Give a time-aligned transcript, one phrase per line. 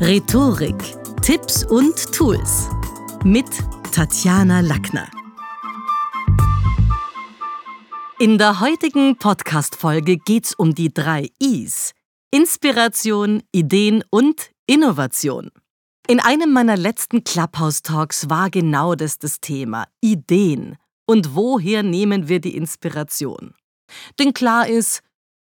[0.00, 0.76] Rhetorik,
[1.22, 2.68] Tipps und Tools
[3.24, 3.46] mit
[3.90, 5.08] Tatjana Lackner.
[8.20, 11.94] In der heutigen Podcast-Folge geht's um die drei Is:
[12.30, 15.50] Inspiration, Ideen und Innovation.
[16.06, 20.76] In einem meiner letzten Clubhouse-Talks war genau das das Thema: Ideen.
[21.06, 23.52] Und woher nehmen wir die Inspiration?
[24.20, 25.02] Denn klar ist,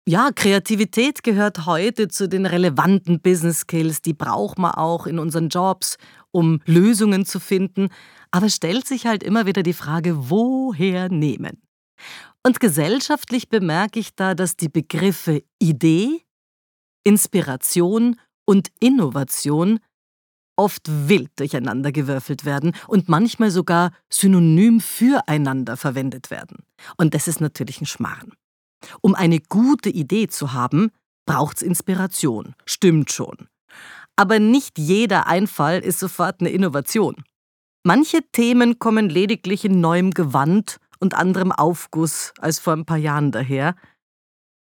[0.08, 5.50] ja, Kreativität gehört heute zu den relevanten Business Skills, die braucht man auch in unseren
[5.50, 5.98] Jobs,
[6.32, 7.90] um Lösungen zu finden,
[8.32, 11.62] aber stellt sich halt immer wieder die Frage, woher nehmen?
[12.44, 16.22] Und gesellschaftlich bemerke ich da, dass die Begriffe Idee,
[17.04, 19.80] Inspiration und Innovation
[20.56, 26.66] oft wild durcheinandergewürfelt werden und manchmal sogar synonym füreinander verwendet werden.
[26.98, 28.34] Und das ist natürlich ein Schmarrn.
[29.02, 30.92] Um eine gute Idee zu haben,
[31.26, 32.56] braucht's Inspiration.
[32.66, 33.48] Stimmt schon.
[34.16, 37.24] Aber nicht jeder Einfall ist sofort eine Innovation.
[37.84, 43.32] Manche Themen kommen lediglich in neuem Gewand und anderem Aufguss als vor ein paar Jahren
[43.32, 43.76] daher.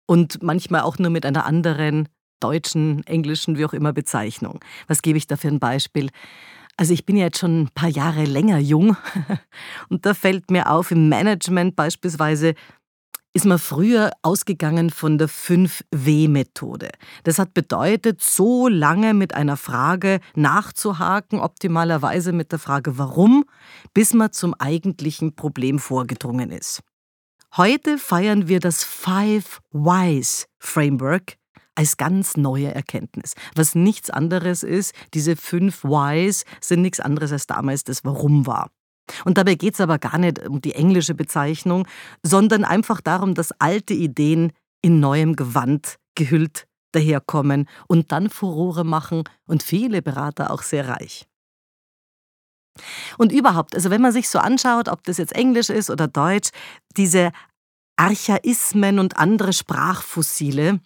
[0.08, 4.59] Und manchmal auch nur mit einer anderen deutschen, englischen, wie auch immer Bezeichnung.
[4.88, 6.09] Was gebe ich da für ein Beispiel?
[6.78, 8.98] Also ich bin ja jetzt schon ein paar Jahre länger jung
[9.89, 12.54] und da fällt mir auf, im Management beispielsweise
[13.36, 16.89] ist man früher ausgegangen von der 5W-Methode.
[17.25, 23.44] Das hat bedeutet, so lange mit einer Frage nachzuhaken, optimalerweise mit der Frage warum,
[23.94, 26.81] bis man zum eigentlichen Problem vorgedrungen ist.
[27.58, 31.36] Heute feiern wir das Five Whys Framework
[31.75, 33.33] als ganz neue Erkenntnis.
[33.53, 38.70] Was nichts anderes ist, diese fünf Whys sind nichts anderes als damals das Warum war.
[39.23, 41.88] Und dabei geht es aber gar nicht um die englische Bezeichnung,
[42.23, 49.23] sondern einfach darum, dass alte Ideen in neuem Gewand gehüllt daherkommen und dann Furore machen
[49.45, 51.28] und viele Berater auch sehr reich.
[53.17, 56.49] Und überhaupt, also wenn man sich so anschaut, ob das jetzt Englisch ist oder Deutsch,
[56.98, 57.32] diese
[57.98, 60.82] Archaismen und andere Sprachfossile,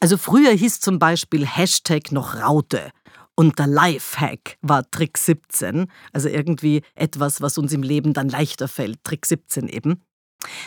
[0.00, 2.90] also früher hieß zum Beispiel Hashtag noch Raute
[3.36, 8.66] und der Lifehack war Trick 17, also irgendwie etwas, was uns im Leben dann leichter
[8.66, 10.02] fällt, Trick 17 eben.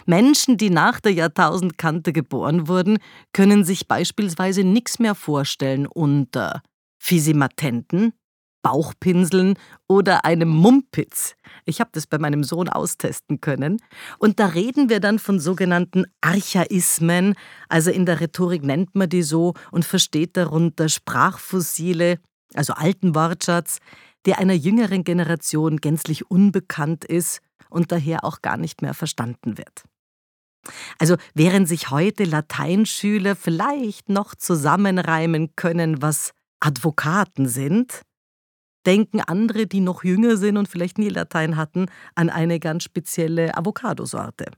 [0.06, 3.00] Menschen, die nach der Jahrtausendkante geboren wurden,
[3.34, 6.62] können sich beispielsweise nichts mehr vorstellen unter
[7.02, 8.14] Fisimatenten,
[8.62, 9.56] Bauchpinseln
[9.88, 11.36] oder einem Mumpitz.
[11.66, 13.82] Ich habe das bei meinem Sohn austesten können.
[14.18, 17.36] Und da reden wir dann von sogenannten Archaismen,
[17.70, 22.20] also in der Rhetorik nennt man die so und versteht darunter Sprachfossile,
[22.54, 23.80] also alten Wortschatz,
[24.26, 29.84] der einer jüngeren Generation gänzlich unbekannt ist und daher auch gar nicht mehr verstanden wird.
[30.98, 38.02] Also während sich heute Lateinschüler vielleicht noch zusammenreimen können, was Advokaten sind,
[38.86, 43.56] denken andere, die noch jünger sind und vielleicht nie Latein hatten, an eine ganz spezielle
[43.58, 44.52] Avocadosorte.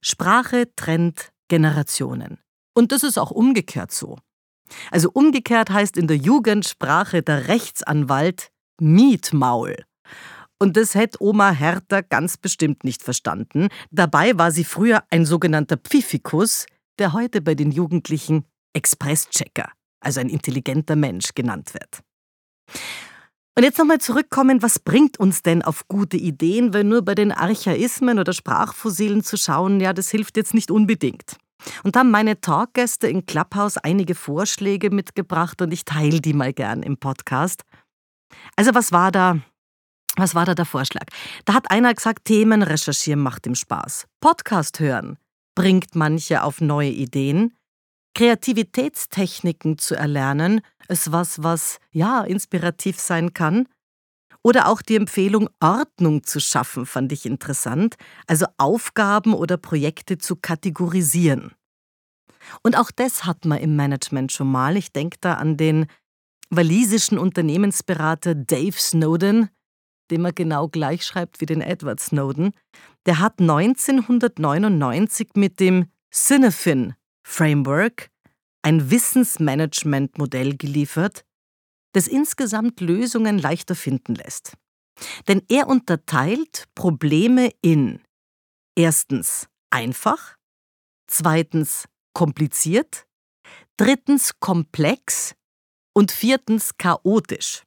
[0.00, 2.38] Sprache trennt Generationen.
[2.74, 4.18] Und das ist auch umgekehrt so.
[4.90, 8.50] Also umgekehrt heißt in der Jugendsprache der Rechtsanwalt
[8.80, 9.76] Mietmaul.
[10.58, 13.68] Und das hätte Oma Hertha ganz bestimmt nicht verstanden.
[13.90, 16.66] Dabei war sie früher ein sogenannter Pfiffikus,
[16.98, 22.00] der heute bei den Jugendlichen Expresschecker, also ein intelligenter Mensch, genannt wird.
[23.58, 27.32] Und jetzt nochmal zurückkommen, was bringt uns denn auf gute Ideen, weil nur bei den
[27.32, 31.38] Archaismen oder Sprachfossilen zu schauen, ja, das hilft jetzt nicht unbedingt.
[31.84, 36.82] Und haben meine Talkgäste in Clubhouse einige Vorschläge mitgebracht und ich teile die mal gern
[36.82, 37.62] im Podcast.
[38.56, 39.38] Also was war da?
[40.16, 41.06] Was war da der Vorschlag?
[41.44, 44.06] Da hat einer gesagt, Themen recherchieren macht ihm Spaß.
[44.20, 45.18] Podcast hören
[45.56, 47.56] bringt manche auf neue Ideen.
[48.14, 53.66] Kreativitätstechniken zu erlernen ist was, was ja inspirativ sein kann.
[54.46, 57.96] Oder auch die Empfehlung, Ordnung zu schaffen, fand ich interessant,
[58.28, 61.50] also Aufgaben oder Projekte zu kategorisieren.
[62.62, 64.76] Und auch das hat man im Management schon mal.
[64.76, 65.86] Ich denke da an den
[66.48, 69.48] walisischen Unternehmensberater Dave Snowden,
[70.12, 72.52] den man genau gleich schreibt wie den Edward Snowden.
[73.04, 76.94] Der hat 1999 mit dem Cinefin
[77.26, 78.10] Framework
[78.62, 81.25] ein Wissensmanagement-Modell geliefert,
[81.96, 84.52] das insgesamt Lösungen leichter finden lässt.
[85.28, 88.02] Denn er unterteilt Probleme in
[88.76, 90.36] erstens einfach,
[91.06, 93.06] zweitens kompliziert,
[93.78, 95.34] drittens komplex
[95.94, 97.62] und viertens chaotisch.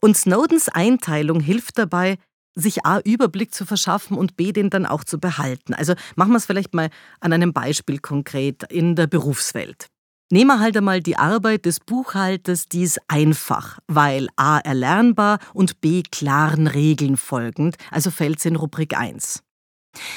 [0.00, 2.18] Und Snowdens Einteilung hilft dabei,
[2.54, 5.74] sich A Überblick zu verschaffen und B den dann auch zu behalten.
[5.74, 6.88] Also machen wir es vielleicht mal
[7.18, 9.88] an einem Beispiel konkret in der Berufswelt.
[10.34, 14.58] Nehmen wir halt einmal die Arbeit des Buchhalters, die ist einfach, weil a.
[14.58, 16.02] erlernbar und b.
[16.02, 19.44] klaren Regeln folgend, also fällt sie in Rubrik 1.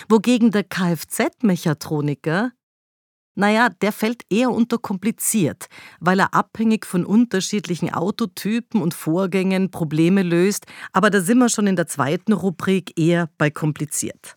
[0.10, 2.52] Wogegen der Kfz-Mechatroniker,
[3.36, 5.68] naja, der fällt eher unter kompliziert,
[6.00, 11.68] weil er abhängig von unterschiedlichen Autotypen und Vorgängen Probleme löst, aber da sind wir schon
[11.68, 14.36] in der zweiten Rubrik eher bei kompliziert.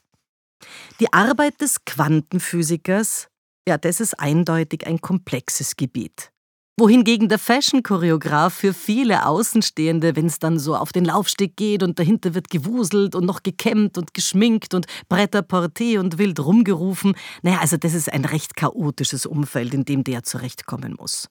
[1.01, 3.30] Die Arbeit des Quantenphysikers,
[3.69, 6.33] ja, das ist eindeutig ein komplexes Gebiet
[6.81, 11.99] wohingegen der Fashion-Choreograf für viele Außenstehende, wenn es dann so auf den Laufsteg geht und
[11.99, 17.77] dahinter wird gewuselt und noch gekämmt und geschminkt und Bretter-Porté und wild rumgerufen, naja, also
[17.77, 21.29] das ist ein recht chaotisches Umfeld, in dem der zurechtkommen muss.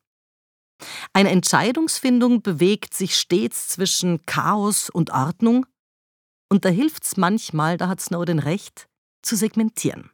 [1.13, 5.65] Eine Entscheidungsfindung bewegt sich stets zwischen Chaos und Ordnung,
[6.51, 8.87] und da hilft es manchmal, da hat Snowden recht,
[9.23, 10.11] zu segmentieren.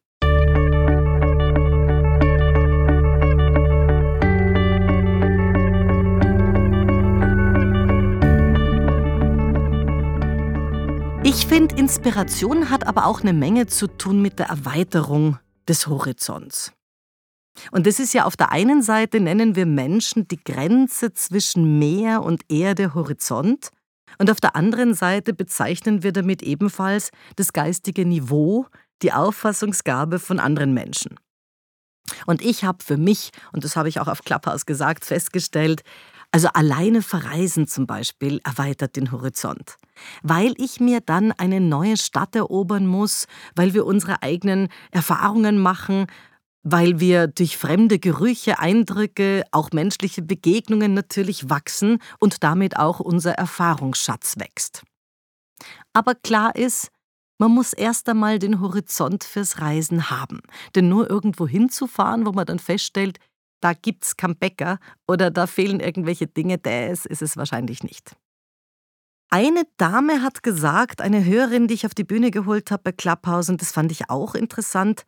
[11.28, 16.72] Ich finde, Inspiration hat aber auch eine Menge zu tun mit der Erweiterung des Horizonts.
[17.72, 22.22] Und das ist ja auf der einen Seite nennen wir Menschen die Grenze zwischen Meer
[22.22, 23.70] und Erde Horizont
[24.20, 28.68] und auf der anderen Seite bezeichnen wir damit ebenfalls das geistige Niveau,
[29.02, 31.16] die Auffassungsgabe von anderen Menschen.
[32.28, 35.82] Und ich habe für mich, und das habe ich auch auf Clubhouse gesagt, festgestellt,
[36.36, 39.78] also alleine verreisen zum Beispiel erweitert den Horizont,
[40.22, 46.08] weil ich mir dann eine neue Stadt erobern muss, weil wir unsere eigenen Erfahrungen machen,
[46.62, 53.36] weil wir durch fremde Gerüche, Eindrücke, auch menschliche Begegnungen natürlich wachsen und damit auch unser
[53.36, 54.84] Erfahrungsschatz wächst.
[55.94, 56.90] Aber klar ist,
[57.38, 60.42] man muss erst einmal den Horizont fürs Reisen haben,
[60.76, 63.20] denn nur irgendwo hinzufahren, wo man dann feststellt,
[63.66, 64.78] da gibt's keinen Bäcker
[65.08, 68.16] oder da fehlen irgendwelche Dinge, das ist es wahrscheinlich nicht.
[69.32, 73.50] Eine Dame hat gesagt, eine Hörerin, die ich auf die Bühne geholt habe bei Clubhouse,
[73.50, 75.04] und das fand ich auch interessant,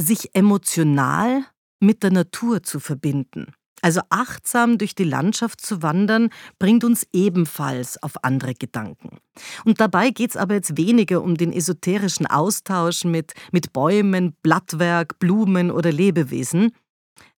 [0.00, 1.44] sich emotional
[1.78, 3.52] mit der Natur zu verbinden.
[3.82, 9.18] Also achtsam durch die Landschaft zu wandern, bringt uns ebenfalls auf andere Gedanken.
[9.64, 15.20] Und dabei geht es aber jetzt weniger um den esoterischen Austausch mit, mit Bäumen, Blattwerk,
[15.20, 16.72] Blumen oder Lebewesen,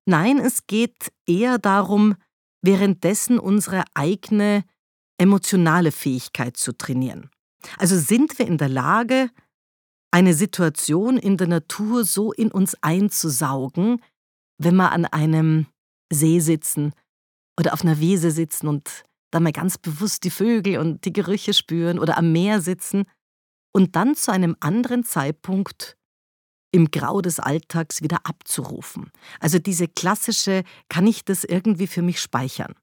[0.08, 2.14] Nein, es geht eher darum,
[2.62, 4.64] währenddessen unsere eigene
[5.19, 7.28] emotionale Fähigkeit zu trainieren.
[7.76, 9.28] Also sind wir in der Lage,
[10.10, 14.02] eine Situation in der Natur so in uns einzusaugen,
[14.56, 15.66] wenn wir an einem
[16.10, 16.94] See sitzen
[17.60, 21.52] oder auf einer Wiese sitzen und da mal ganz bewusst die Vögel und die Gerüche
[21.52, 23.05] spüren oder am Meer sitzen
[23.75, 25.97] und dann zu einem anderen Zeitpunkt
[26.70, 29.11] im Grau des Alltags wieder abzurufen.
[29.41, 32.75] Also diese klassische, kann ich das irgendwie für mich speichern?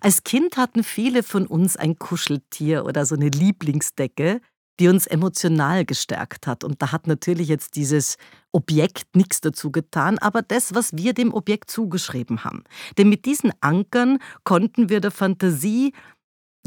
[0.00, 4.40] Als Kind hatten viele von uns ein Kuscheltier oder so eine Lieblingsdecke,
[4.80, 6.62] die uns emotional gestärkt hat.
[6.64, 8.16] Und da hat natürlich jetzt dieses
[8.52, 12.64] Objekt nichts dazu getan, aber das, was wir dem Objekt zugeschrieben haben.
[12.96, 15.92] Denn mit diesen Ankern konnten wir der Fantasie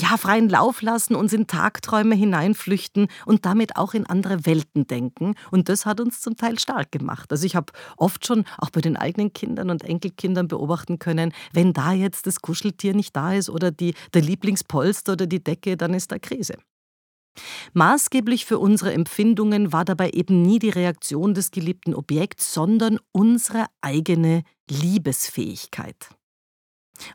[0.01, 5.35] ja, freien Lauf lassen, uns in Tagträume hineinflüchten und damit auch in andere Welten denken.
[5.51, 7.31] Und das hat uns zum Teil stark gemacht.
[7.31, 11.73] Also ich habe oft schon auch bei den eigenen Kindern und Enkelkindern beobachten können, wenn
[11.73, 15.93] da jetzt das Kuscheltier nicht da ist oder die, der Lieblingspolster oder die Decke, dann
[15.93, 16.55] ist da Krise.
[17.73, 23.67] Maßgeblich für unsere Empfindungen war dabei eben nie die Reaktion des geliebten Objekts, sondern unsere
[23.79, 26.09] eigene Liebesfähigkeit.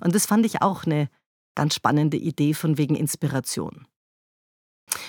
[0.00, 1.10] Und das fand ich auch eine
[1.56, 3.86] Ganz spannende Idee von wegen Inspiration.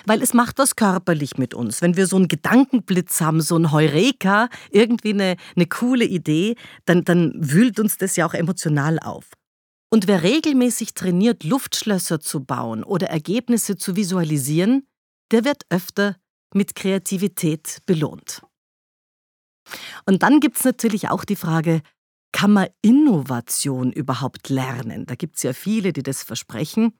[0.05, 1.83] Weil es macht was körperlich mit uns.
[1.83, 7.03] Wenn wir so einen Gedankenblitz haben, so ein Heureka, irgendwie eine, eine coole Idee, dann,
[7.03, 9.29] dann wühlt uns das ja auch emotional auf.
[9.89, 14.87] Und wer regelmäßig trainiert, Luftschlösser zu bauen oder Ergebnisse zu visualisieren,
[15.31, 16.17] der wird öfter
[16.53, 18.41] mit Kreativität belohnt.
[20.05, 21.81] Und dann gibt es natürlich auch die Frage,
[22.31, 25.05] kann man Innovation überhaupt lernen?
[25.05, 26.93] Da gibt es ja viele, die das versprechen.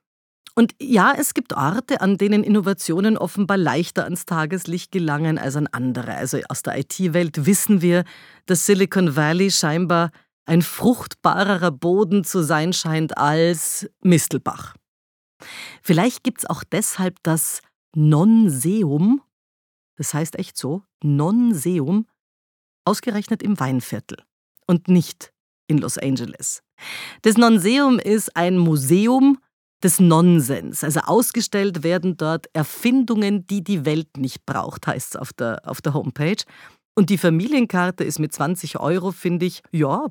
[0.56, 5.68] Und ja, es gibt Orte, an denen Innovationen offenbar leichter ans Tageslicht gelangen als an
[5.68, 6.16] andere.
[6.16, 8.06] Also aus der IT-Welt wissen wir,
[8.48, 10.12] dass Silicon Valley scheinbar
[10.46, 14.76] ein fruchtbarerer Boden zu sein scheint als Mistelbach.
[15.84, 17.62] Vielleicht gibt es auch deshalb das
[17.96, 19.22] Non-Seum,
[19.98, 22.08] das heißt echt so, Non-Seum,
[22.86, 24.18] ausgerechnet im Weinviertel
[24.68, 25.34] und nicht
[25.68, 26.62] in Los Angeles.
[27.24, 29.40] Das Nonseum ist ein Museum
[29.84, 30.84] des Nonsens.
[30.84, 35.82] Also ausgestellt werden dort Erfindungen, die die Welt nicht braucht, heißt es auf der, auf
[35.82, 36.44] der Homepage.
[36.96, 40.08] Und die Familienkarte ist mit 20 Euro, finde ich, ja,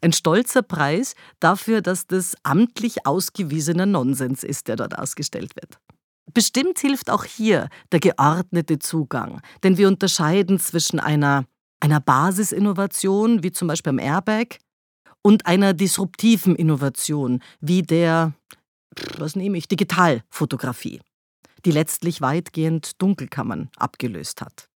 [0.00, 5.80] ein stolzer Preis dafür, dass das amtlich ausgewiesener Nonsens ist, der dort ausgestellt wird.
[6.32, 11.46] Bestimmt hilft auch hier der geordnete Zugang, denn wir unterscheiden zwischen einer,
[11.80, 14.58] einer Basisinnovation, wie zum Beispiel am Airbag,
[15.22, 18.32] und einer disruptiven Innovation, wie der,
[19.18, 21.00] was nehme ich, Digitalfotografie,
[21.64, 24.68] die letztlich weitgehend Dunkelkammern abgelöst hat.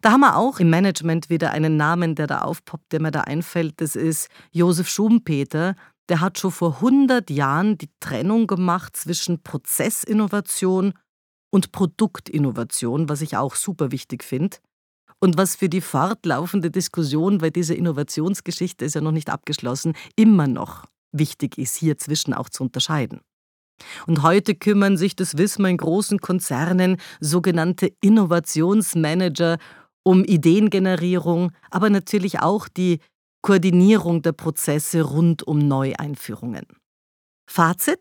[0.00, 3.22] Da haben wir auch im Management wieder einen Namen, der da aufpoppt, der mir da
[3.22, 3.80] einfällt.
[3.80, 5.74] Das ist Josef Schumpeter.
[6.08, 10.94] Der hat schon vor 100 Jahren die Trennung gemacht zwischen Prozessinnovation
[11.50, 14.58] und Produktinnovation, was ich auch super wichtig finde.
[15.20, 20.46] Und was für die fortlaufende Diskussion, weil diese Innovationsgeschichte ist ja noch nicht abgeschlossen, immer
[20.46, 23.20] noch wichtig ist, hier zwischen auch zu unterscheiden.
[24.06, 29.58] Und heute kümmern sich, das wissen wir in großen Konzernen, sogenannte Innovationsmanager
[30.02, 33.00] um Ideengenerierung, aber natürlich auch die
[33.42, 36.66] Koordinierung der Prozesse rund um Neueinführungen.
[37.48, 38.00] Fazit?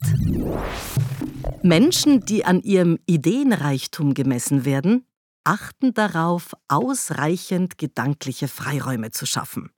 [1.61, 5.05] Menschen, die an ihrem Ideenreichtum gemessen werden,
[5.45, 9.71] achten darauf, ausreichend gedankliche Freiräume zu schaffen.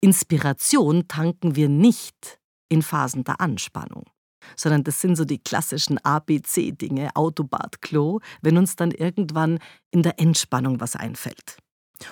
[0.00, 4.06] Inspiration tanken wir nicht in Phasen der Anspannung
[4.56, 9.58] sondern das sind so die klassischen ABC-Dinge, Autobad, Klo, wenn uns dann irgendwann
[9.90, 11.58] in der Entspannung was einfällt.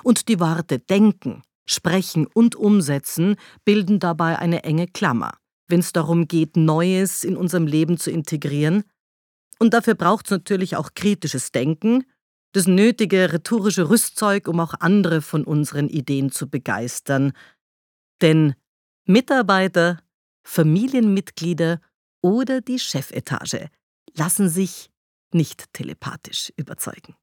[0.03, 5.33] Und die Worte denken, sprechen und umsetzen bilden dabei eine enge Klammer,
[5.69, 8.85] wenn es darum geht, Neues in unserem Leben zu integrieren.
[9.59, 12.05] Und dafür braucht es natürlich auch kritisches Denken,
[12.53, 17.33] das nötige rhetorische Rüstzeug, um auch andere von unseren Ideen zu begeistern.
[18.21, 18.55] Denn
[19.05, 20.01] Mitarbeiter,
[20.45, 21.81] Familienmitglieder
[22.23, 23.69] oder die Chefetage
[24.17, 24.91] lassen sich
[25.33, 27.15] nicht telepathisch überzeugen.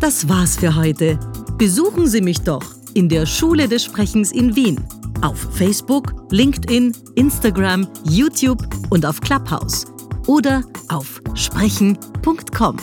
[0.00, 1.18] Das war's für heute.
[1.56, 4.84] Besuchen Sie mich doch in der Schule des Sprechens in Wien.
[5.22, 9.86] Auf Facebook, LinkedIn, Instagram, YouTube und auf Clubhouse.
[10.26, 12.76] Oder auf sprechen.com.